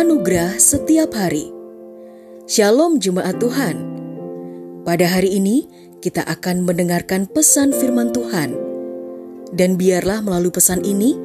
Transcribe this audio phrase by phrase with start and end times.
[0.00, 1.52] Anugerah setiap hari.
[2.48, 3.84] Shalom jemaat Tuhan.
[4.80, 5.68] Pada hari ini
[6.00, 8.56] kita akan mendengarkan pesan firman Tuhan.
[9.52, 11.20] Dan biarlah melalui pesan ini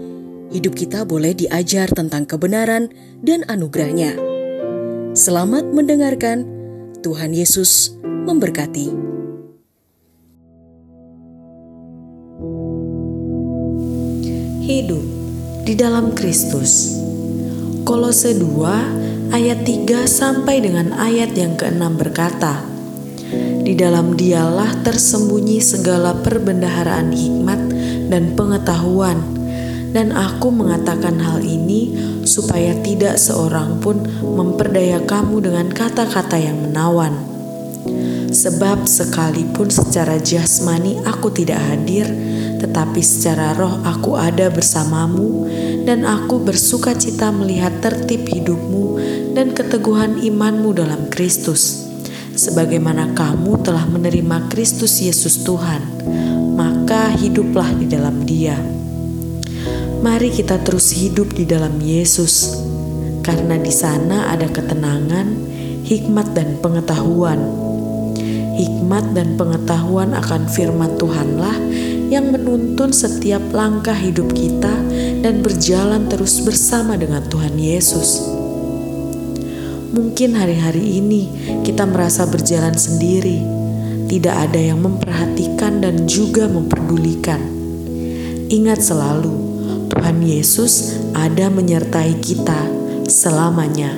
[0.51, 2.91] hidup kita boleh diajar tentang kebenaran
[3.23, 4.20] dan anugerahnya.
[5.16, 6.44] Selamat mendengarkan.
[7.00, 8.92] Tuhan Yesus memberkati.
[14.68, 15.05] Hidup
[15.64, 17.05] di dalam Kristus.
[17.86, 22.65] Kolose 2 ayat 3 sampai dengan ayat yang ke-6 berkata,
[23.61, 27.61] Di dalam dialah tersembunyi segala perbendaharaan hikmat
[28.10, 29.21] dan pengetahuan,
[29.93, 31.93] dan aku mengatakan hal ini
[32.25, 34.02] supaya tidak seorang pun
[34.33, 37.13] memperdaya kamu dengan kata-kata yang menawan.
[38.33, 42.09] Sebab sekalipun secara jasmani aku tidak hadir,
[42.59, 45.47] tetapi secara roh aku ada bersamamu,
[45.86, 48.97] dan aku bersuka cita melihat tertib hidupmu
[49.36, 51.85] dan keteguhan imanmu dalam Kristus.
[52.35, 55.80] Sebagaimana kamu telah menerima Kristus Yesus Tuhan,
[56.55, 58.59] maka hiduplah di dalam Dia.
[60.03, 62.59] Mari kita terus hidup di dalam Yesus,
[63.23, 65.27] karena di sana ada ketenangan,
[65.87, 67.39] hikmat, dan pengetahuan.
[68.55, 71.55] Hikmat dan pengetahuan akan firman Tuhanlah
[72.16, 74.71] yang menuntun setiap langkah hidup kita
[75.19, 78.23] dan berjalan terus bersama dengan Tuhan Yesus.
[79.91, 81.27] Mungkin hari-hari ini
[81.67, 83.43] kita merasa berjalan sendiri,
[84.08, 87.43] tidak ada yang memperhatikan dan juga memperdulikan.
[88.47, 89.36] Ingat selalu,
[89.91, 92.63] Tuhan Yesus ada menyertai kita
[93.11, 93.91] selamanya.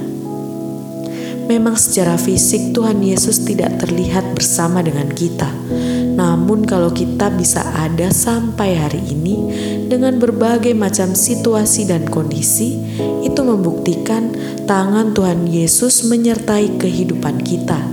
[1.47, 5.47] Memang secara fisik Tuhan Yesus tidak terlihat bersama dengan kita,
[6.47, 9.35] namun, kalau kita bisa ada sampai hari ini
[9.91, 12.79] dengan berbagai macam situasi dan kondisi,
[13.19, 14.31] itu membuktikan
[14.63, 17.83] tangan Tuhan Yesus menyertai kehidupan kita.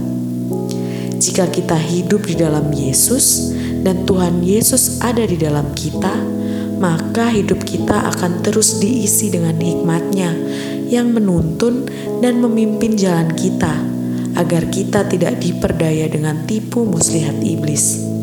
[1.19, 3.51] Jika kita hidup di dalam Yesus
[3.83, 6.15] dan Tuhan Yesus ada di dalam kita,
[6.79, 10.31] maka hidup kita akan terus diisi dengan hikmatnya
[10.95, 11.91] yang menuntun
[12.23, 13.83] dan memimpin jalan kita
[14.39, 18.14] agar kita tidak diperdaya dengan tipu muslihat iblis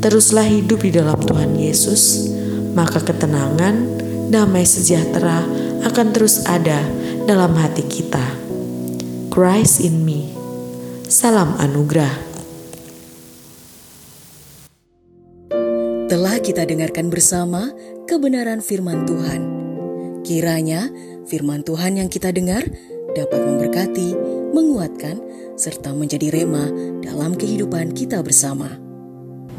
[0.00, 2.32] teruslah hidup di dalam Tuhan Yesus,
[2.72, 4.00] maka ketenangan,
[4.32, 5.44] damai sejahtera
[5.84, 6.80] akan terus ada
[7.28, 8.24] dalam hati kita.
[9.28, 10.32] Christ in me.
[11.04, 12.32] Salam anugerah.
[16.10, 17.70] Telah kita dengarkan bersama
[18.08, 19.42] kebenaran firman Tuhan.
[20.26, 20.90] Kiranya
[21.28, 22.66] firman Tuhan yang kita dengar
[23.14, 24.16] dapat memberkati,
[24.50, 25.22] menguatkan,
[25.54, 26.66] serta menjadi rema
[27.04, 28.89] dalam kehidupan kita bersama.